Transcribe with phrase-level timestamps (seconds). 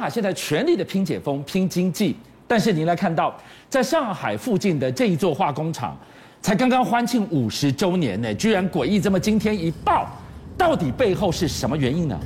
[0.00, 2.16] 海现在全力的拼解封、拼经济，
[2.48, 3.36] 但是您来看到，
[3.68, 5.96] 在上海附近的这一座化工厂，
[6.40, 10.08] 才刚刚欢庆五十周年呢，居然诡异这么惊天一爆，
[10.56, 12.18] 到底背后是什么原因呢？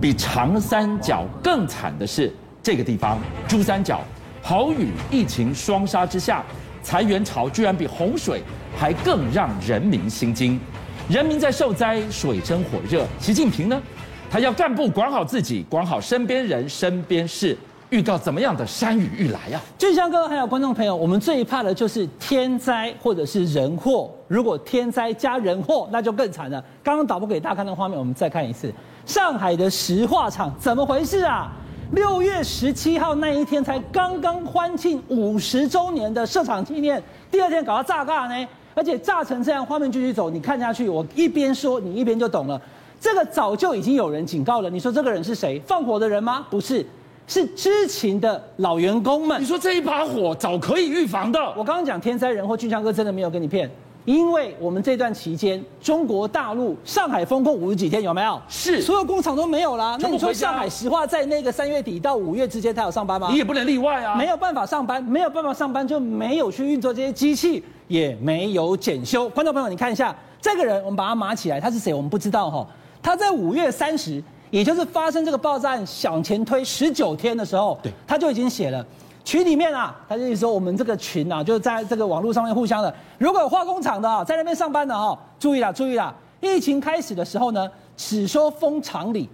[0.00, 3.18] 比长三角更惨的是这个地方，
[3.48, 4.00] 珠三角，
[4.40, 6.44] 豪雨、疫情双杀之下，
[6.82, 8.42] 裁员潮居然比洪水
[8.76, 10.60] 还更让人民心惊。
[11.08, 13.06] 人民在受灾，水深火热。
[13.18, 13.82] 习近平呢？
[14.30, 17.56] 他要干部管好自己，管好身边人、身边事。
[17.90, 19.60] 预告怎么样的山雨欲来呀？
[19.78, 24.10] 俊相哥还有观众朋友，我们最怕的就是天灾或者是人祸。
[24.26, 26.64] 如果天灾加人祸，那就更惨了。
[26.82, 28.72] 刚刚导播给大家看的画面，我们再看一次。
[29.06, 31.52] 上海的石化厂怎么回事啊？
[31.92, 38.48] 六月十七号那一天才刚刚欢庆五十周年的设厂纪念，第二天搞到炸嘎呢？
[38.74, 42.60] 而且炸成这样，画面继续走，你看下去，我一边说，你一边就懂了。
[43.04, 44.70] 这个早就已经有人警告了。
[44.70, 45.60] 你说这个人是谁？
[45.66, 46.46] 放火的人吗？
[46.48, 46.82] 不是，
[47.26, 49.38] 是知情的老员工们。
[49.38, 51.38] 你说这一把火早可以预防的。
[51.50, 53.70] 我刚刚讲天灾人祸，俊强哥真的没有跟你骗。
[54.06, 58.40] 因为我们这段期间，中国大陆上海封控五十几天，有没有？
[58.48, 59.98] 是，所有工厂都没有啦。
[60.00, 63.28] 那你说上海石化在那个三月底到五月之间，他有上班吗？
[63.30, 64.14] 你也不能例外啊。
[64.14, 69.28] 没有办法上班，没有办法上班，就没有去运作这些机器，也没有检修。
[69.28, 71.92] 观众朋友，你看一下这个人，我们把他码起来，他是谁？
[71.92, 72.66] 我们不知道哈。
[73.04, 78.84] 他在五月三十，也就是发生这个爆炸案向前推十九天的时候，对，他就已经写了。
[79.22, 86.14] 群里面啊，他就是说我们这个群啊，就在这个网络上面互相的，如果有化工厂的啊，在那边上班的啊，注意了，注意了。
[86.40, 89.28] 疫情开始的时候呢，只说封厂里，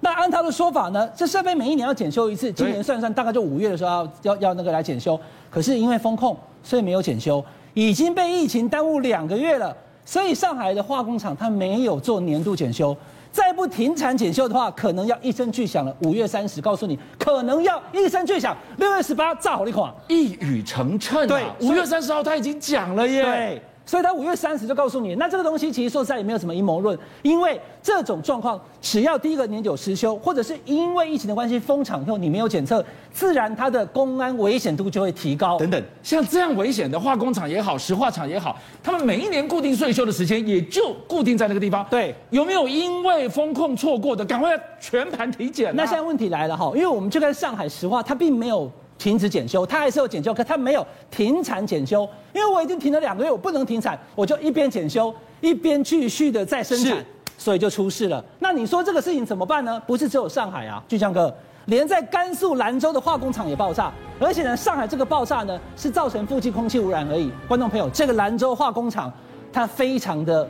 [0.00, 12.96] 那按他的说法呢，这设备每一年要检修一次，今年算算大概就五月的时候要要要那个来检修，可是因为封控，所以没有检修，已经被疫情耽误两个月了，所以上海的化工厂它没有做年度检修。
[13.30, 15.96] 再不停产检修的话，可能要一声巨响了。
[16.00, 18.54] 五月三十，告诉你，可能要一声巨响。
[18.76, 21.26] 六月十八，炸好一垮，一语成谶。
[21.26, 23.22] 对，五月三十号他已经讲了耶。
[23.22, 23.62] 对。
[23.84, 35.58] 所以他五月三十就告诉你，那这个东西其实说实在也没有什么阴谋论，因为这种状况，只要第一个年久失修，或者是因为疫情的关系封厂以后你没有检测，自然它的公安危险度就会提高。
[35.58, 41.84] 等等，像这样危险的化工厂也好，石化厂也好，他们每一年固定税收的时间也就固定在那个地方。
[41.90, 45.74] 对，有没有因为风控错过的，赶快全盘体检啊？
[45.76, 48.70] 那现在问题来了哈，因为我们就在上海石化，它并没有。
[49.02, 57.04] 停止检修，它还是有检修，可它没有停产检修，因为我已经停了两个月，我不能停产，我就一边检修一边继续的在生产，
[57.36, 58.24] 所以就出事了。
[58.38, 59.82] 那你说这个事情怎么办呢？
[59.88, 63.90] 不是只有上海啊，俊相哥，连在甘肃兰州的化工厂也爆炸，
[64.20, 67.32] 而且呢，上海这个爆炸呢是造成附近空气污染而已。
[67.48, 69.12] 观众朋友，这个兰州化工厂
[69.52, 70.48] 它非常的。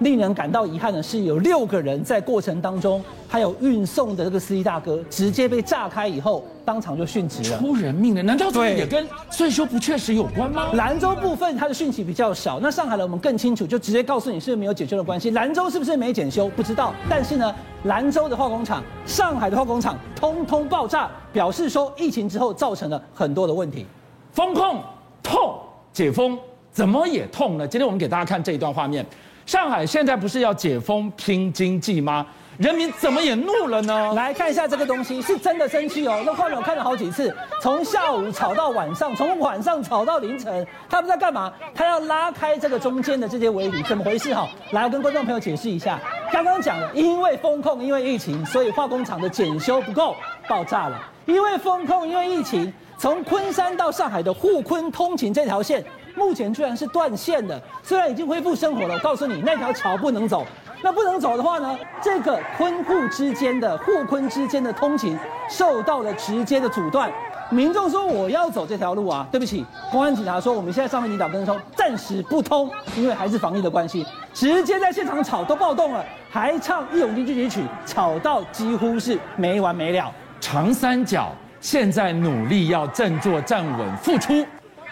[0.00, 8.22] 令人感到遗憾的是，有六个人在过程当中，还有运送的这个司机大哥，直接被炸开以后，当场就殉职了，出人命了。
[8.22, 10.68] 难道这也跟税收不确实有关吗？
[10.74, 15.30] 兰州部分它的汛期比较少，那上海的我们更清楚，就直接告诉你是没有检修的关系。
[15.30, 16.48] 兰州是不是没检修？
[16.50, 16.92] 不知道。
[17.08, 23.86] 但是呢，兰州的化工厂、上海的化工厂通通爆炸，表示说疫情之后造成了很多的问题。
[24.32, 24.82] 风控
[25.22, 25.58] 痛，
[25.92, 26.38] 解封
[26.70, 27.66] 怎么也痛呢？
[27.66, 29.04] 今天我们给大家看这一段画面。
[29.46, 32.26] 上海现在不是要解封拼经济吗？
[32.58, 34.12] 人民怎么也怒了呢？
[34.14, 36.20] 来看一下这个东西，是真的生气哦。
[36.26, 41.52] 那画面我看了好几次，从下午吵到晚上，从晚上吵到凌晨，他们在干嘛？
[41.72, 44.34] 他要拉开这个中间的这些围篱，怎么回事？
[44.34, 46.00] 哈，来，我跟观众朋友解释一下。
[46.32, 50.16] 刚刚讲了，因为风控，因为疫情，所以化工厂的检修不够，
[50.48, 51.00] 爆炸了。
[51.24, 55.84] 因为风控，因为疫情，从昆山到上海的沪昆通勤这条线。
[56.16, 58.94] 目前居然是断线的，虽然已经恢复生活了。
[58.94, 60.44] 我告诉你，那条桥不能走。
[60.82, 65.18] 那不能走的话呢，这个昆沪之间的沪昆之间的通勤
[65.48, 67.10] 受到了直接的阻断。
[67.48, 74.04] 民众说我要走这条路啊，对不起，公安警察说我们现在上面领导跟他说暂时不通，因为还是防疫的关系。
[74.34, 80.12] 直接在现场吵都暴动了，还唱义勇军进行曲，吵到几乎是没完没了。
[80.40, 84.44] 长三角现在努力要振作站稳复出。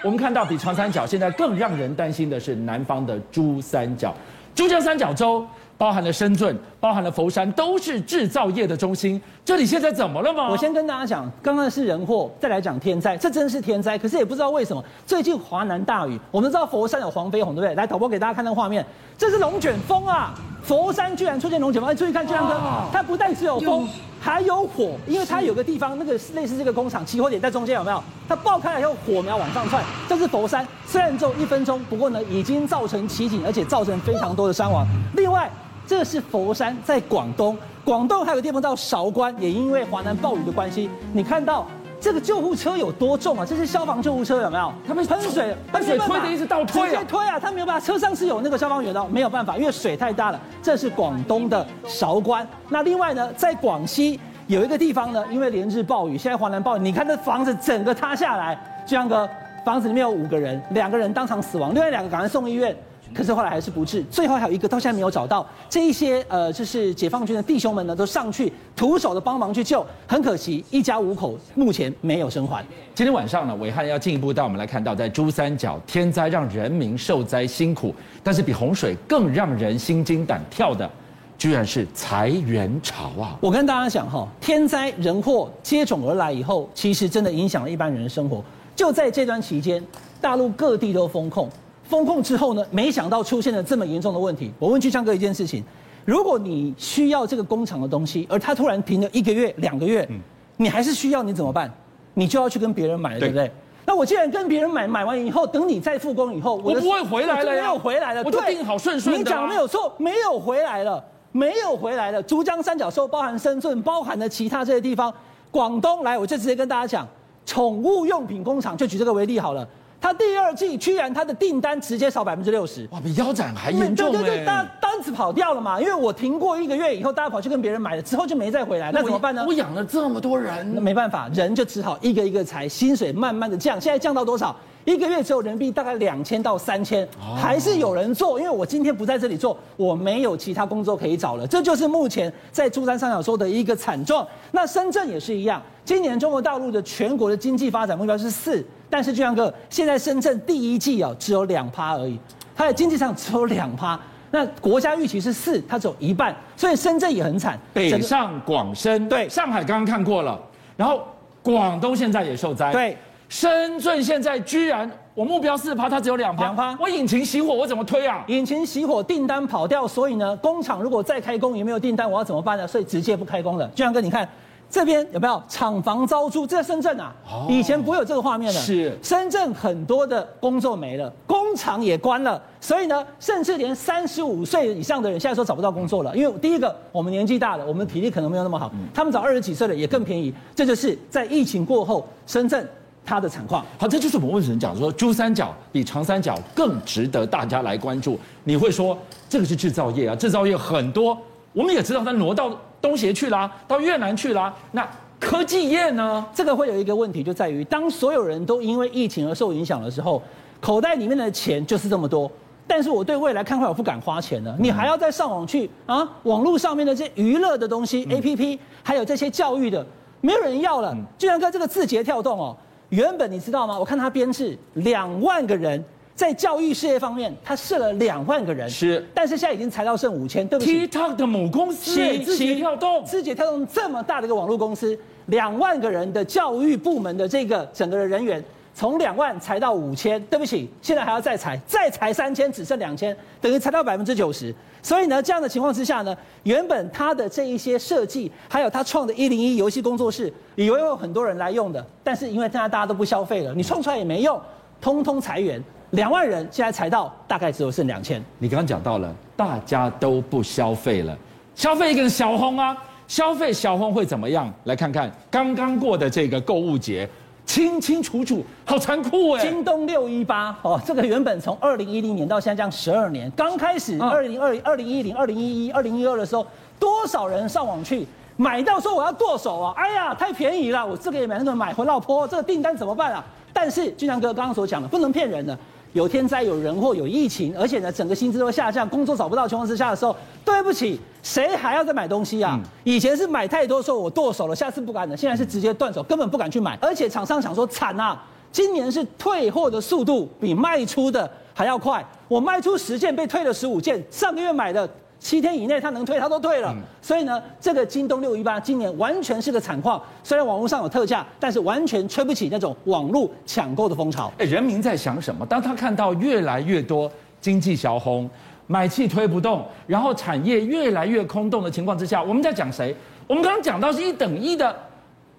[0.05, 4.13] 我们看到，比长三角现在更让人担心的是南方的珠三角，
[4.55, 5.43] 珠江三角洲
[5.79, 9.19] 包含了深圳，包含了佛山，都是制造业的中心。
[9.47, 10.51] 这里现在怎么了吗？
[10.51, 13.97] 我先跟大家讲，刚刚是人祸，再来讲天灾，这真是天灾。
[13.97, 16.21] 可是也不知道为什么，最近华南大雨。
[16.31, 17.75] 我们知道佛山有黄飞鸿，对不对？
[17.75, 18.85] 来，导播给大家看那个画面，
[19.17, 20.35] 这是龙卷风啊！
[20.63, 22.53] 佛山居然出现龙卷风，注意看，这样子，
[22.93, 23.89] 它不但只有风。
[24.25, 28.03] 还有火，因为它有个地方，那个类似这个工厂起火点在中间，有没有？
[28.27, 29.85] 它爆开了以后，火苗往上窜。
[30.09, 34.87] 这是佛山，虽然只有一分钟，不过呢，已经造成奇景，而且造成非常多的伤亡。
[35.15, 35.51] 另外，
[35.87, 37.55] 这是佛山在广东，
[37.85, 41.67] 广东还有个地方叫韶关，也因为华南暴雨的关系，你看到。
[42.05, 43.47] 这个救护车有多重啊？
[43.49, 44.71] 这是消防救护车，有没有？
[44.87, 47.41] 他们喷水，喷水推的一直倒推啊，推啊！
[47.41, 50.39] 他没有办法，车上是有那个消防员的，没有办法，因为水太大了。
[50.63, 52.47] 这是广东的韶关。
[52.69, 58.55] 那另外呢，在广西有一个地方呢，因为连日暴雨，现在华南暴雨，你看这房子整个塌下来，
[58.85, 59.27] 就像个
[59.65, 62.77] 房子里面有五个人，两个人当场死亡，另外两个赶快送医院。
[63.13, 65.47] 可是后来还是不治，最后还有一个到现在没有找到。
[65.69, 69.85] 这一些呃，就是解放军的弟兄们呢，都上去徒手的帮忙去救。
[70.07, 72.65] 很可惜，一家五口目前没有生还。
[72.95, 80.91] 今天晚上呢，伟汉要进一步带我们来看到，在珠三角天灾让人民受灾辛苦，但是比洪水更让人心惊胆跳的，
[81.39, 83.37] 居然是裁员潮啊！
[83.41, 88.43] 我跟大家讲哈，天灾人祸接踵而来以后，其实真的影响了一般人的生活。
[88.75, 89.81] 就在这段期间，
[90.21, 91.49] 大陆各地都封控。
[91.85, 94.53] 封控之后呢，没想到出现了这么严重的问题。
[94.59, 95.63] 我问巨昌哥一件事情：
[96.05, 100.09] 如果你需要这个工厂的东西，而它突然停了一个月、两个月，
[100.57, 101.73] 你还是需要，你怎么办？
[102.15, 103.51] 你就要去跟别人买了，对不对？
[103.87, 109.19] 那我既然跟别人买，买完以后，等你再复工以后，我不会回来了，没有回来了，我就定好顺顺的。
[109.19, 112.23] 你讲没有错，没有回来了，没有回来了。
[112.23, 115.13] 珠江三角洲包含深圳，包含了其他这些地方，
[115.51, 117.07] 广东来，我就直接跟大家讲，
[117.45, 119.69] 宠物用品工厂，就举这个为例好了。
[120.05, 125.81] 他第二季居然他的订单直接少百分之六十，哇，比腰斩还严重，欸、对对对，单单子跑掉了嘛？
[125.81, 129.43] 因为我停过一个月以后，大家跑去跟别人买了，之后就没再回来，那怎么办呢？
[129.49, 134.55] 我养了这么多人，那没办法，人就只好一个一个裁，薪水慢慢的降，现在降到多少？
[134.85, 144.27] 一个月只有人民币大概两千到三千，还是有人做，因为我今天不在这里做，我没有其他工作可以找了，这就是目前在珠三角洲的一个惨状。
[144.53, 148.63] 那深圳也是一样，今年中国大陆的全国的经济发展目标是四。
[148.95, 152.17] 但是，巨翔哥，现在深圳第一季啊只有两趴而已，
[152.55, 153.99] 它的经济上只有两趴。
[154.31, 157.59] 那国家预期是四，它只有一半，所以深圳也很惨。
[157.73, 160.41] 北上广深，对，上海刚刚看过了，
[160.77, 161.03] 然后
[161.43, 162.71] 广东现在也受灾。
[162.71, 162.97] 对，
[163.29, 166.45] 深圳现在居然我目标四趴，它只有两趴。
[166.45, 168.23] 两趴，我引擎熄火，我怎么推啊？
[168.29, 172.65] 引擎熄火，订单跑掉，所以呢，工厂如果再开工也没有订单，我要怎么办呢？
[172.65, 173.69] 所以直接不开工了。
[173.75, 174.29] 巨翔哥，你看。
[174.75, 176.45] 这边有没有厂房招租？
[176.45, 177.15] 这在深圳啊，
[177.49, 178.59] 以前不会有这个画面的。
[178.59, 186.17] 是深圳很多的工作没了，工厂也关了，所以呢，甚至连三十五岁以上的人现在说找不到工作了。
[186.17, 190.35] 因为第一个，我们年纪大了，我们体力可能没有那么好，他们找二十几岁的也更便宜。
[190.57, 192.69] 这就是在疫情过后，深圳
[193.07, 193.65] 它的惨况。
[193.79, 198.19] 好，这就是我们为什么讲说珠三角比长三角更值得大家来关注。
[198.43, 198.99] 你会说
[199.29, 201.17] 这个是制造业啊，制造业很多，
[201.55, 202.55] 我们也知道他挪到。
[202.85, 204.55] 东协去啦，到越南去啦。
[204.73, 204.87] 那
[205.19, 206.23] 科技业呢？
[206.35, 210.23] 这个会有一个问题，就在于当所有人都因为疫情而受影响的时候，
[210.61, 212.31] 口袋里面的钱就是这么多。
[212.67, 214.55] 但是我对未来看坏，我不敢花钱了。
[214.61, 216.07] 你还要再上网去啊？
[216.25, 219.87] 网络上面的这些娱乐的东西，APP，还有这些教育的，
[220.21, 220.95] 没有人要了。
[221.17, 222.55] 居然跟这个字节跳动哦，
[222.91, 223.79] 原本你知道吗？
[223.79, 225.83] 我看他编制两万个人。
[226.15, 230.87] 在教育事业方面，他设了两万个人，是，但是现在已经裁到剩五千，对不起。
[230.87, 234.97] TikTok 的母公司，字节跳动，字节跳动这么大的一个网络公司，
[235.27, 244.55] 两万个人的教育部门的这个整个的人员，从两万裁到五千，对不起，现在还要再裁，再裁三千，只剩两千，等于裁到百分之九十。
[244.83, 254.41] 所以呢，这样的情况之下呢，原本他的这一些设计，还有他创的一零一游戏工作室，以为有很多人来用的，但是因为现在大家都不消费了，你创出来也没用，
[254.81, 255.61] 通通裁员。
[255.95, 258.23] 两万人现在才到大概只有剩两千。
[258.39, 261.17] 你刚刚讲到了，大家都不消费了，
[261.55, 264.53] 消费一个人小红啊，消费小红会怎么样？
[264.65, 267.09] 来看看刚刚过的这个购物节，
[267.47, 269.43] 清清楚楚，好残酷哎！
[269.43, 276.47] 京东六一八哦，这个原本从二零一零年到现在这样十二年，刚开始二零二二零一零二零一一二零一二的时候，
[276.79, 279.75] 多少人上网去买到说我要剁手啊？
[279.77, 283.25] 哎呀，太便宜了，我这个也买，那个买回老婆，这个订单怎么办啊？
[283.53, 285.57] 但是巨翔哥刚刚所讲的，不能骗人的。
[285.95, 292.59] 有天灾，有人祸，有疫情，而且呢，整个薪资都下降，工作找不到情况之下的时候，对不起，谁还要再买东西啊？
[292.61, 296.77] 嗯、以前是买太多说我剁手了，下次不敢了，现在是直接断手，根本不敢去买。
[296.83, 298.21] 而且厂商想说惨啊，
[298.51, 304.89] 今年是退货的速度比卖出的还要快，我卖出十件被退了十五件，上个月买的。
[305.25, 306.77] 七天以内他能退，他都退了。
[307.01, 309.99] 所以呢，这个京东六一八今年完全是个惨况。
[310.23, 314.31] 虽然网络上有特价，但是完全吹不起那种网络抢购的风潮。
[314.37, 315.47] 哎，人民在想什么？
[315.47, 318.29] 当他看到越来越多经济小红，
[318.67, 322.95] 买气推不动，然后产业越来越空洞的情况之下，我们在讲谁？
[323.27, 324.77] 我们刚刚讲到是一等一的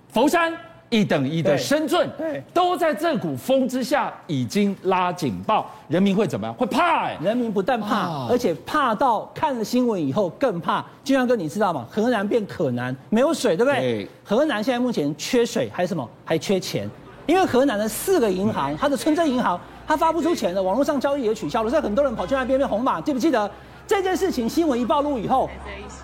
[0.09, 0.51] 佛山，
[0.89, 6.53] 一等一的深圳，对，都在这股风之下已经拉警报，人民会怎么样？
[6.53, 7.17] 会怕哎！
[7.21, 10.85] 人民不但怕，而且怕到看了新闻以后更怕。
[11.03, 11.85] 俊相哥，你知道吗？
[11.89, 13.79] 河南变可南，没有水，对不对？
[13.79, 14.09] 对。
[14.23, 16.07] 河南现在目前缺水，还有什么？
[16.23, 16.89] 还缺钱，
[17.25, 23.49] 因为河南的四个银行，它的村镇银行，它发不出钱了，网络上交易也取消了，所以很多人跑去那边变红码，记不记得
[23.87, 24.47] 这件事情？
[24.47, 25.49] 新闻一暴露以后，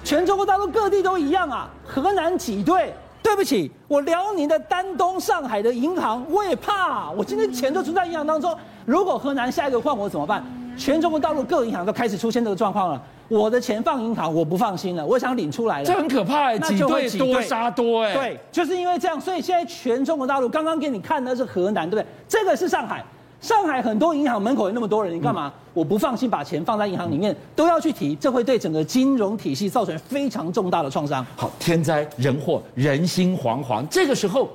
[0.04, 2.92] 全中国大陆各地都一样啊，河南挤兑。
[3.24, 7.10] 对不起，我辽宁的丹东、上海的银行，我也怕。
[7.12, 10.44] 我今天钱都存在银行当中，如果河南下一个换我怎么办？
[10.78, 13.02] 全中国大陆各银行都开始出现这个状况了。
[13.28, 15.86] 我的钱放银行，我不放心了，我想领出来了。
[15.86, 18.14] 这很可怕哎，挤兑多杀多哎。
[18.14, 22.06] 对，就是因为这样，所以现在全中国大陆刚刚给你看的是河南，对不对？
[22.28, 23.04] 这个是上海。
[23.42, 25.48] 上海很多银行门口有那么多人，你干嘛？
[25.48, 31.26] 嗯、我不放心把钱放在银行里面，都要去提，这会对整个金融体系造成非常重大的创伤。
[31.36, 33.84] 好，天灾人祸，人心惶惶。
[33.90, 34.48] 这个时候，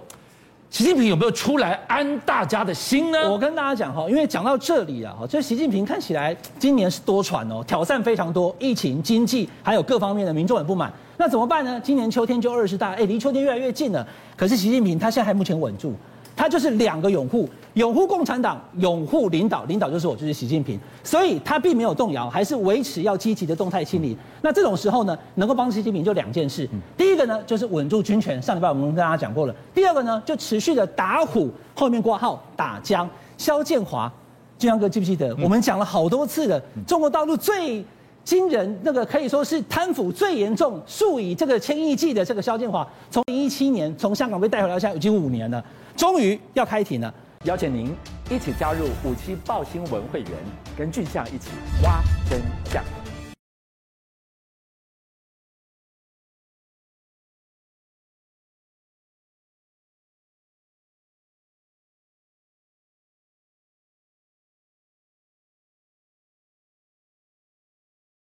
[0.71, 3.29] 习近平有没有出来安大家的心呢？
[3.29, 10.93] 我跟大家讲哈，因为讲到这里啊，这习近平看起来今年是多舛哦，挑战非常多，疫情、经济还有各方面的民众很不满。
[11.17, 11.81] 那怎么办呢？
[11.83, 14.07] 今年秋天就二十大，哎，离秋天越来越近了。
[14.37, 15.93] 可是习近平他现在还目前稳住。
[16.37, 24.15] 他就是两个拥护，拥护共产党，拥护领导，领导就是我，就是习近平，所以他并没有动摇，还是维持要积极的动态清理。
[24.43, 33.09] 那这种时候呢，能够帮习近平就两件事，第一个呢就是稳住军权，上礼拜我们跟大家讲过了；第二个呢就持续的打虎，后面挂号打江。
[33.39, 34.13] 肖建华，
[34.59, 35.35] 俊阳哥记不记得？
[35.43, 37.85] 我们讲了好多次的中国大陆最
[38.25, 45.63] 惊人，那个可以说是贪腐最严重、数以这个千亿计的这个肖建华，从零一七年从香港被带回来，现在已经五年了。
[45.97, 47.13] 终于要开题了，
[47.45, 47.97] 邀请您
[48.31, 50.31] 一起加入五七报新闻会员，
[50.77, 51.49] 跟俊相一起
[51.83, 52.85] 挖真相。